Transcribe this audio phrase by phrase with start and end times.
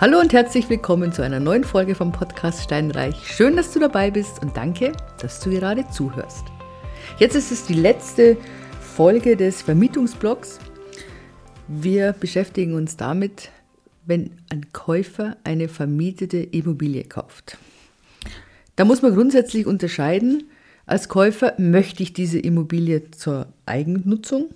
[0.00, 3.16] Hallo und herzlich willkommen zu einer neuen Folge vom Podcast Steinreich.
[3.26, 6.44] Schön, dass du dabei bist und danke, dass du gerade zuhörst.
[7.18, 8.36] Jetzt ist es die letzte
[8.80, 10.60] Folge des Vermietungsblogs.
[11.66, 13.50] Wir beschäftigen uns damit,
[14.06, 17.58] wenn ein Käufer eine vermietete Immobilie kauft.
[18.76, 20.44] Da muss man grundsätzlich unterscheiden,
[20.86, 24.50] als Käufer möchte ich diese Immobilie zur Eigennutzung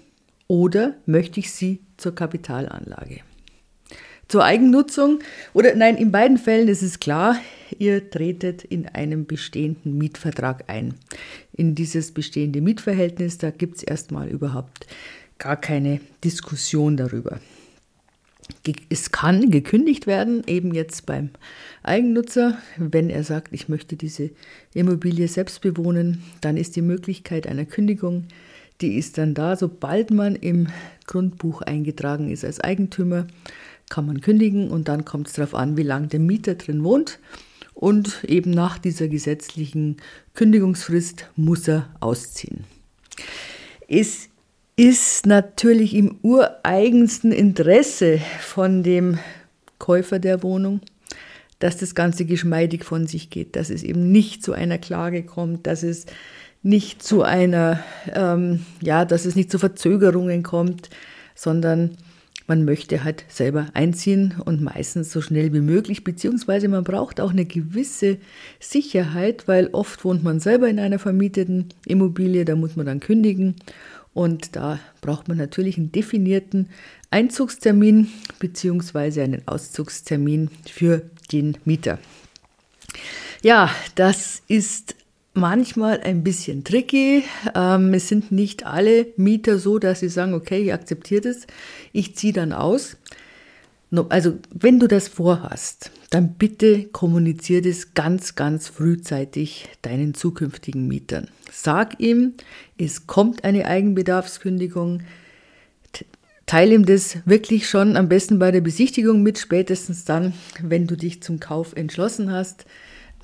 [0.47, 3.23] oder möchte ich sie zur Kapitalanlage
[4.33, 5.19] zur Eigennutzung.
[5.53, 7.37] Oder nein, in beiden Fällen ist es klar,
[7.79, 10.95] ihr tretet in einem bestehenden Mietvertrag ein.
[11.53, 14.87] In dieses bestehende Mietverhältnis, da gibt es erstmal überhaupt
[15.37, 17.41] gar keine Diskussion darüber.
[18.89, 21.29] Es kann gekündigt werden, eben jetzt beim
[21.83, 24.31] Eigennutzer, wenn er sagt, ich möchte diese
[24.73, 28.29] Immobilie selbst bewohnen, dann ist die Möglichkeit einer Kündigung,
[28.81, 30.69] die ist dann da, sobald man im
[31.07, 33.27] Grundbuch eingetragen ist als Eigentümer
[33.93, 37.19] kann man kündigen und dann kommt es darauf an, wie lange der Mieter drin wohnt.
[37.75, 39.99] Und eben nach dieser gesetzlichen
[40.33, 42.65] Kündigungsfrist muss er ausziehen.
[43.89, 44.31] Es
[44.77, 49.19] ist natürlich im ureigensten Interesse von dem
[49.79, 50.81] Käufer der Wohnung,
[51.59, 55.67] dass das Ganze geschmeidig von sich geht, dass es eben nicht zu einer Klage kommt,
[55.67, 56.07] dass es
[56.63, 60.89] nicht zu einer, ähm, ja, dass es nicht zu Verzögerungen kommt,
[61.35, 61.99] sondern
[62.47, 67.31] man möchte halt selber einziehen und meistens so schnell wie möglich, beziehungsweise man braucht auch
[67.31, 68.19] eine gewisse
[68.61, 73.57] Sicherheit, weil oft wohnt man selber in einer vermieteten Immobilie, da muss man dann kündigen
[74.15, 76.69] und da braucht man natürlich einen definierten
[77.11, 81.99] Einzugstermin beziehungsweise einen Auszugstermin für den Mieter.
[83.43, 84.95] Ja, das ist
[85.35, 87.25] manchmal ein bisschen tricky.
[87.55, 91.47] Ähm, es sind nicht alle Mieter so, dass sie sagen, okay, ich akzeptiere das,
[91.93, 92.97] ich ziehe dann aus.
[94.09, 101.29] Also wenn du das vorhast, dann bitte kommuniziere das ganz, ganz frühzeitig deinen zukünftigen Mietern.
[101.51, 102.33] Sag ihm,
[102.79, 105.03] es kommt eine Eigenbedarfskündigung.
[106.47, 110.97] Teile ihm das wirklich schon am besten bei der Besichtigung mit, spätestens dann, wenn du
[110.97, 112.65] dich zum Kauf entschlossen hast.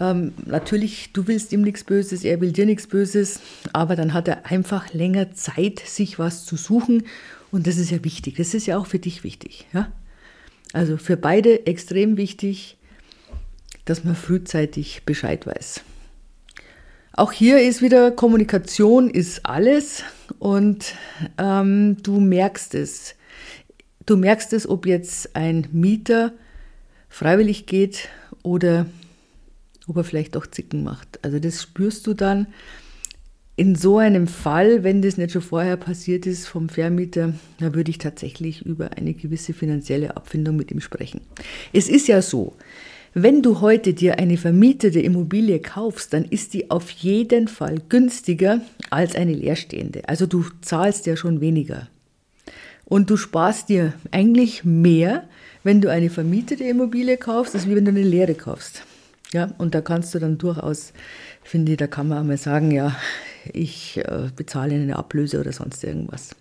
[0.00, 3.41] Ähm, natürlich, du willst ihm nichts Böses, er will dir nichts Böses,
[3.72, 7.04] aber dann hat er einfach länger Zeit, sich was zu suchen.
[7.50, 8.36] Und das ist ja wichtig.
[8.36, 9.66] Das ist ja auch für dich wichtig.
[9.72, 9.91] Ja?
[10.72, 12.76] Also für beide extrem wichtig,
[13.84, 15.82] dass man frühzeitig Bescheid weiß.
[17.12, 20.04] Auch hier ist wieder Kommunikation ist alles
[20.38, 20.94] und
[21.36, 23.16] ähm, du merkst es.
[24.06, 26.32] Du merkst es, ob jetzt ein Mieter
[27.09, 28.09] freiwillig geht
[28.42, 28.86] oder
[29.88, 31.19] ob er vielleicht doch Zicken macht.
[31.25, 32.47] Also das spürst du dann
[33.56, 37.91] in so einem Fall, wenn das nicht schon vorher passiert ist vom Vermieter, da würde
[37.91, 41.22] ich tatsächlich über eine gewisse finanzielle Abfindung mit ihm sprechen.
[41.72, 42.54] Es ist ja so,
[43.15, 48.60] wenn du heute dir eine vermietete Immobilie kaufst, dann ist die auf jeden Fall günstiger
[48.91, 50.09] als eine leerstehende.
[50.09, 51.88] Also du zahlst ja schon weniger.
[52.84, 55.28] Und du sparst dir eigentlich mehr,
[55.65, 58.84] wenn du eine vermietete Immobilie kaufst, als wenn du eine leere kaufst.
[59.33, 60.93] Ja, und da kannst du dann durchaus,
[61.43, 62.97] finde ich, da kann man einmal sagen, ja,
[63.53, 66.34] ich äh, bezahle eine Ablöse oder sonst irgendwas.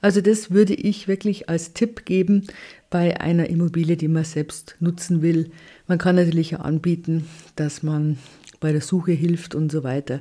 [0.00, 2.46] Also das würde ich wirklich als Tipp geben
[2.90, 5.50] bei einer Immobilie, die man selbst nutzen will.
[5.86, 8.18] Man kann natürlich auch anbieten, dass man
[8.60, 10.20] bei der Suche hilft und so weiter.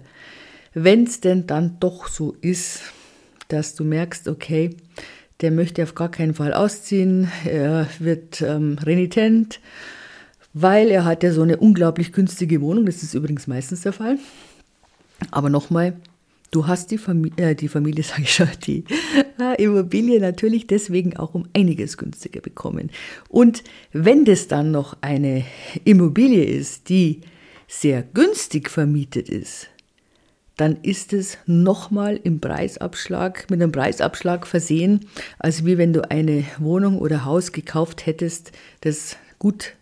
[0.74, 2.82] Wenn es denn dann doch so ist,
[3.48, 4.76] dass du merkst, okay,
[5.42, 9.60] der möchte auf gar keinen Fall ausziehen, er wird ähm, renitent
[10.58, 12.86] weil er hat ja so eine unglaublich günstige Wohnung.
[12.86, 14.18] Das ist übrigens meistens der Fall.
[15.30, 15.98] Aber nochmal,
[16.52, 18.86] du hast die Familie, äh, die Familie, sage ich schon, die
[19.38, 22.90] äh, Immobilie natürlich deswegen auch um einiges günstiger bekommen.
[23.28, 25.44] Und wenn das dann noch eine
[25.84, 27.20] Immobilie ist, die
[27.68, 29.68] sehr günstig vermietet ist,
[30.56, 35.02] dann ist es nochmal im Preisabschlag, mit einem Preisabschlag versehen,
[35.38, 39.74] als wie wenn du eine Wohnung oder Haus gekauft hättest, das gut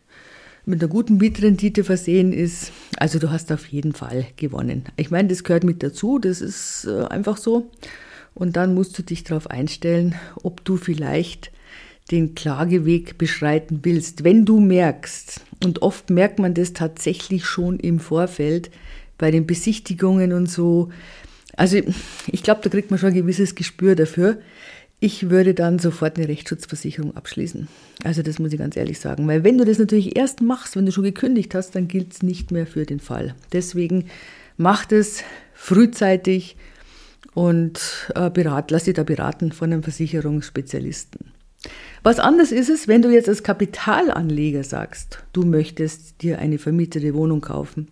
[0.65, 2.71] mit einer guten Mietrendite versehen ist.
[2.97, 4.85] Also du hast auf jeden Fall gewonnen.
[4.95, 7.69] Ich meine, das gehört mit dazu, das ist äh, einfach so.
[8.33, 11.51] Und dann musst du dich darauf einstellen, ob du vielleicht
[12.11, 14.23] den Klageweg beschreiten willst.
[14.23, 18.71] Wenn du merkst, und oft merkt man das tatsächlich schon im Vorfeld
[19.17, 20.89] bei den Besichtigungen und so,
[21.55, 21.77] also
[22.27, 24.39] ich glaube, da kriegt man schon ein gewisses Gespür dafür,
[25.03, 27.67] ich würde dann sofort eine Rechtsschutzversicherung abschließen.
[28.05, 29.27] Also das muss ich ganz ehrlich sagen.
[29.27, 32.23] Weil wenn du das natürlich erst machst, wenn du schon gekündigt hast, dann gilt es
[32.23, 33.35] nicht mehr für den Fall.
[33.51, 34.05] Deswegen
[34.55, 35.21] mach es
[35.53, 36.55] frühzeitig
[37.33, 37.81] und
[38.15, 41.33] äh, berat, lass dich da beraten von einem Versicherungsspezialisten.
[42.01, 47.13] Was anders ist es, wenn du jetzt als Kapitalanleger sagst, du möchtest dir eine vermietete
[47.13, 47.89] Wohnung kaufen.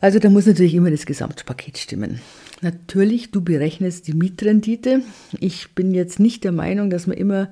[0.00, 2.20] Also da muss natürlich immer das Gesamtpaket stimmen.
[2.60, 5.02] Natürlich, du berechnest die Mietrendite.
[5.38, 7.48] Ich bin jetzt nicht der Meinung, dass man immer,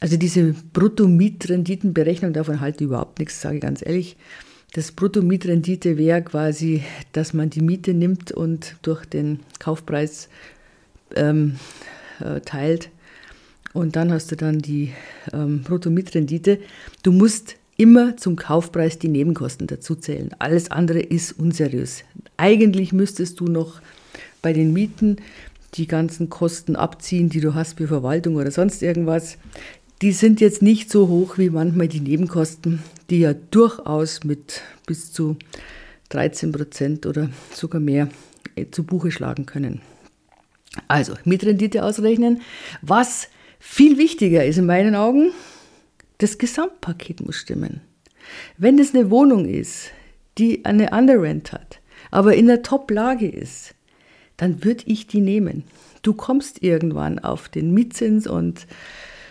[0.00, 4.16] also diese Brutto-Mietrenditenberechnung, davon halte ich überhaupt nichts, sage ich ganz ehrlich.
[4.72, 6.82] Das Brutto-Mietrendite wäre quasi,
[7.12, 10.28] dass man die Miete nimmt und durch den Kaufpreis
[11.14, 11.56] ähm,
[12.20, 12.90] äh, teilt
[13.76, 14.92] und dann hast du dann die
[15.34, 16.58] ähm, Brutto-Mietrendite.
[17.02, 20.30] Du musst immer zum Kaufpreis die Nebenkosten dazu zählen.
[20.38, 22.02] Alles andere ist unseriös.
[22.38, 23.82] Eigentlich müsstest du noch
[24.46, 25.16] bei den Mieten
[25.74, 29.38] die ganzen Kosten abziehen, die du hast für Verwaltung oder sonst irgendwas.
[30.02, 35.12] Die sind jetzt nicht so hoch wie manchmal die Nebenkosten, die ja durchaus mit bis
[35.12, 35.36] zu
[36.10, 38.08] 13 Prozent oder sogar mehr
[38.54, 39.80] äh, zu Buche schlagen können.
[40.86, 42.40] Also Mietrendite ausrechnen.
[42.82, 43.26] Was
[43.58, 45.32] viel wichtiger ist in meinen Augen,
[46.18, 47.80] das Gesamtpaket muss stimmen.
[48.58, 49.90] Wenn es eine Wohnung ist,
[50.38, 51.80] die eine Underrent hat,
[52.12, 53.74] aber in der Top-Lage ist,
[54.36, 55.64] dann würde ich die nehmen.
[56.02, 58.66] Du kommst irgendwann auf den Mietzins und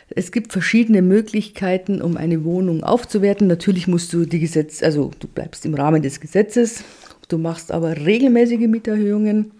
[0.09, 3.47] es gibt verschiedene Möglichkeiten, um eine Wohnung aufzuwerten.
[3.47, 6.83] Natürlich musst du die Gesetz, also du bleibst im Rahmen des Gesetzes.
[7.27, 9.51] Du machst aber regelmäßige Mieterhöhungen.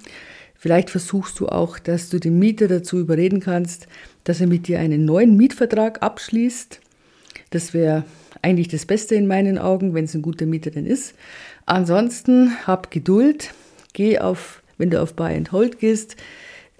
[0.53, 3.87] Vielleicht versuchst du auch, dass du den Mieter dazu überreden kannst,
[4.23, 6.79] dass er mit dir einen neuen Mietvertrag abschließt.
[7.49, 8.03] Das wäre
[8.41, 11.15] eigentlich das Beste in meinen Augen, wenn es ein guter Mieter denn ist.
[11.65, 13.53] Ansonsten hab Geduld,
[13.93, 16.15] geh auf, wenn du auf Buy and Hold gehst,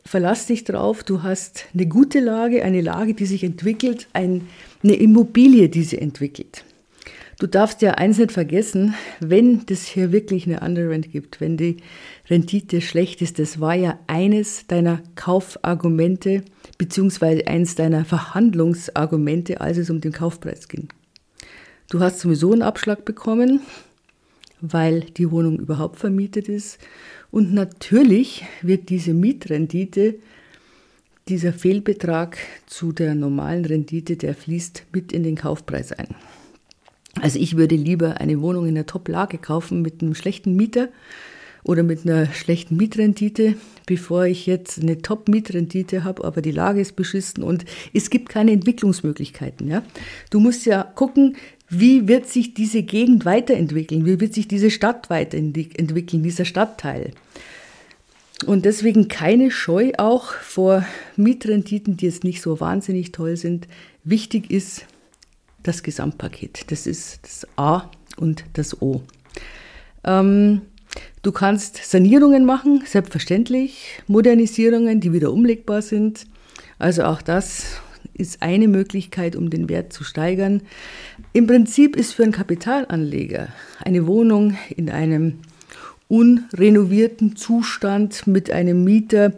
[0.06, 4.48] verlass dich drauf, du hast eine gute Lage, eine Lage, die sich entwickelt, ein,
[4.84, 6.64] eine Immobilie, die sich entwickelt.
[7.38, 11.78] Du darfst ja eins nicht vergessen, wenn das hier wirklich eine Underrent gibt, wenn die
[12.30, 16.44] Rendite schlecht ist, das war ja eines deiner Kaufargumente,
[16.78, 20.88] beziehungsweise eines deiner Verhandlungsargumente, als es um den Kaufpreis ging.
[21.90, 23.60] Du hast sowieso einen Abschlag bekommen,
[24.72, 26.80] weil die Wohnung überhaupt vermietet ist.
[27.32, 30.16] Und natürlich wird diese Mietrendite,
[31.28, 36.08] dieser Fehlbetrag zu der normalen Rendite, der fließt mit in den Kaufpreis ein.
[37.22, 40.90] Also ich würde lieber eine Wohnung in der Top-Lage kaufen mit einem schlechten Mieter
[41.64, 43.56] oder mit einer schlechten Mietrendite,
[43.88, 48.52] bevor ich jetzt eine Top-Mietrendite habe, aber die Lage ist beschissen und es gibt keine
[48.52, 49.68] Entwicklungsmöglichkeiten.
[49.68, 49.82] Ja?
[50.30, 51.36] Du musst ja gucken,
[51.70, 57.12] wie wird sich diese Gegend weiterentwickeln, wie wird sich diese Stadt weiterentwickeln, dieser Stadtteil.
[58.46, 60.86] Und deswegen keine Scheu auch vor
[61.16, 63.68] Mietrenditen, die jetzt nicht so wahnsinnig toll sind.
[64.04, 64.86] Wichtig ist,
[65.66, 66.72] das Gesamtpaket.
[66.72, 69.02] Das ist das A und das O.
[70.04, 70.62] Ähm,
[71.22, 76.28] du kannst Sanierungen machen, selbstverständlich, Modernisierungen, die wieder umlegbar sind.
[76.78, 77.82] Also auch das
[78.14, 80.62] ist eine Möglichkeit, um den Wert zu steigern.
[81.34, 83.50] Im Prinzip ist für einen Kapitalanleger
[83.84, 85.40] eine Wohnung in einem
[86.08, 89.34] unrenovierten Zustand mit einem Mieter,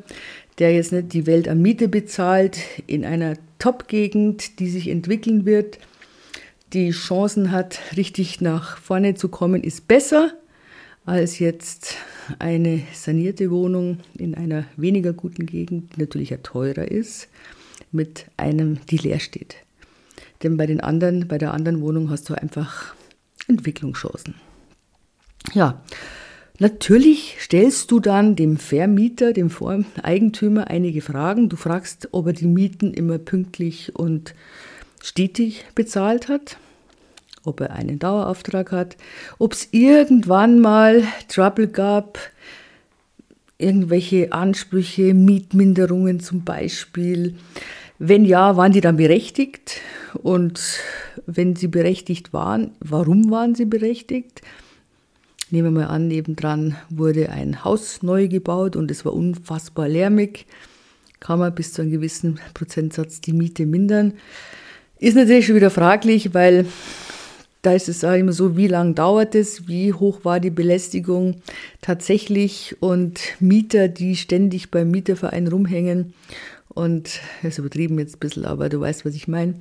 [0.60, 5.80] der jetzt nicht die Welt an Miete bezahlt, in einer Top-Gegend, die sich entwickeln wird,
[6.74, 10.34] die Chancen hat, richtig nach vorne zu kommen, ist besser
[11.06, 11.96] als jetzt
[12.40, 17.30] eine sanierte Wohnung in einer weniger guten Gegend, die natürlich ja teurer ist,
[17.91, 19.56] mit einem, die leer steht.
[20.44, 22.94] Denn bei den anderen, bei der anderen Wohnung hast du einfach
[23.47, 24.35] Entwicklungschancen.
[25.53, 25.81] Ja,
[26.59, 29.49] natürlich stellst du dann dem Vermieter, dem
[30.03, 31.49] Eigentümer einige Fragen.
[31.49, 34.35] Du fragst, ob er die Mieten immer pünktlich und
[35.01, 36.57] stetig bezahlt hat,
[37.44, 38.97] ob er einen Dauerauftrag hat,
[39.39, 42.19] ob es irgendwann mal Trouble gab,
[43.57, 47.35] irgendwelche Ansprüche, Mietminderungen zum Beispiel.
[47.99, 49.81] Wenn ja, waren die dann berechtigt?
[50.21, 50.61] Und
[51.26, 54.42] wenn sie berechtigt waren, warum waren sie berechtigt?
[55.49, 60.45] Nehmen wir mal an, nebendran wurde ein Haus neu gebaut und es war unfassbar lärmig.
[61.19, 64.14] Kann man bis zu einem gewissen Prozentsatz die Miete mindern.
[64.99, 66.66] Ist natürlich schon wieder fraglich, weil
[67.61, 71.42] da ist es auch immer so, wie lange dauert es, wie hoch war die Belästigung
[71.81, 76.14] tatsächlich und Mieter, die ständig beim Mieterverein rumhängen
[76.78, 79.56] und das ist übertrieben jetzt ein bisschen, aber du weißt, was ich meine.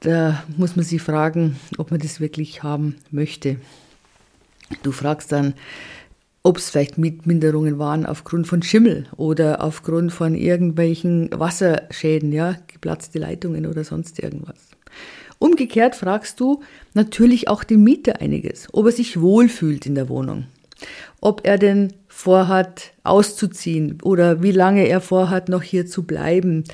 [0.00, 3.56] Da muss man sich fragen, ob man das wirklich haben möchte.
[4.82, 5.54] Du fragst dann,
[6.42, 13.18] ob es vielleicht Mietminderungen waren aufgrund von Schimmel oder aufgrund von irgendwelchen Wasserschäden, ja, geplatzte
[13.18, 14.58] Leitungen oder sonst irgendwas.
[15.44, 16.62] Umgekehrt fragst du
[16.94, 20.46] natürlich auch den Mieter einiges, ob er sich wohlfühlt in der Wohnung,
[21.20, 26.64] ob er denn vorhat auszuziehen oder wie lange er vorhat noch hier zu bleiben.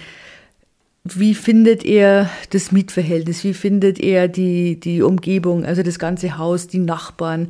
[1.02, 3.42] wie findet er das Mietverhältnis?
[3.42, 7.48] Wie findet er die, die Umgebung, also das ganze Haus, die Nachbarn?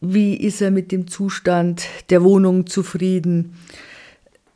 [0.00, 3.56] Wie ist er mit dem Zustand der Wohnung zufrieden?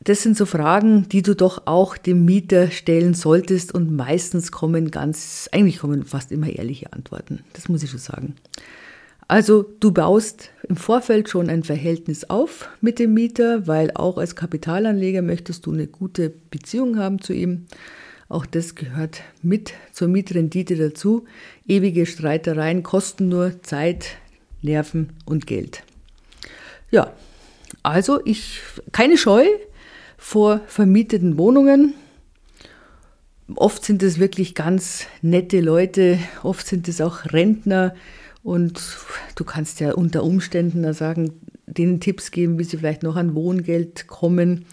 [0.05, 4.91] Das sind so Fragen, die du doch auch dem Mieter stellen solltest und meistens kommen
[4.91, 7.45] ganz, eigentlich kommen fast immer ehrliche Antworten.
[7.53, 8.35] Das muss ich schon sagen.
[9.29, 14.35] Also du baust im Vorfeld schon ein Verhältnis auf mit dem Mieter, weil auch als
[14.35, 17.67] Kapitalanleger möchtest du eine gute Beziehung haben zu ihm.
[18.29, 21.27] Auch das gehört mit zur Mietrendite dazu.
[21.67, 24.17] Ewige Streitereien kosten nur Zeit,
[24.63, 25.85] Nerven und Geld.
[26.91, 27.13] Ja,
[27.83, 29.47] also ich keine Scheu
[30.23, 31.95] vor vermieteten Wohnungen.
[33.57, 37.95] Oft sind es wirklich ganz nette Leute, oft sind es auch Rentner,
[38.43, 38.81] und
[39.37, 41.33] du kannst ja unter Umständen da sagen,
[41.67, 44.65] denen Tipps geben, wie sie vielleicht noch an Wohngeld kommen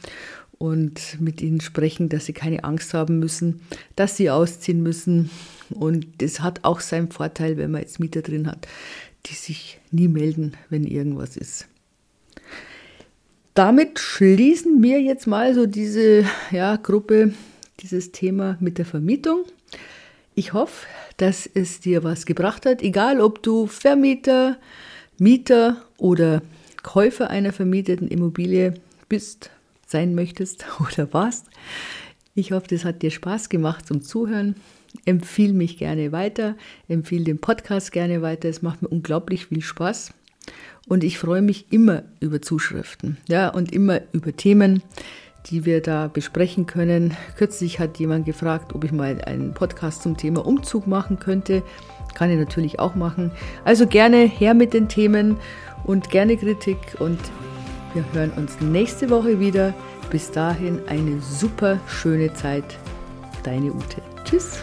[0.58, 3.62] und mit ihnen sprechen, dass sie keine Angst haben müssen,
[3.96, 5.30] dass sie ausziehen müssen.
[5.70, 8.68] Und das hat auch seinen Vorteil, wenn man jetzt Mieter drin hat,
[9.28, 11.68] die sich nie melden, wenn irgendwas ist.
[13.54, 17.34] Damit schließen wir jetzt mal so diese ja, Gruppe,
[17.82, 19.44] dieses Thema mit der Vermietung.
[20.36, 20.88] Ich hoffe,
[21.18, 24.58] dass es dir was gebracht hat, egal ob du Vermieter,
[25.18, 26.42] Mieter oder
[26.84, 28.76] Käufer einer vermieteten Immobilie
[29.10, 29.52] bist,
[29.86, 31.48] sein möchtest oder warst.
[32.36, 34.56] Ich hoffe, das hat dir Spaß gemacht zum Zuhören.
[35.06, 36.56] Empfiehl mich gerne weiter,
[36.88, 38.48] empfehle den Podcast gerne weiter.
[38.48, 40.14] Es macht mir unglaublich viel Spaß.
[40.88, 44.82] Und ich freue mich immer über Zuschriften, ja, und immer über Themen,
[45.46, 47.16] die wir da besprechen können.
[47.38, 51.64] Kürzlich hat jemand gefragt, ob ich mal einen Podcast zum Thema Umzug machen könnte.
[52.16, 53.32] Kann ich natürlich auch machen.
[53.66, 55.38] Also gerne her mit den Themen
[55.86, 57.20] und gerne Kritik und
[57.94, 59.74] wir hören uns nächste Woche wieder.
[60.10, 62.78] Bis dahin eine super schöne Zeit.
[63.44, 64.02] Deine Ute.
[64.26, 64.60] Tschüss.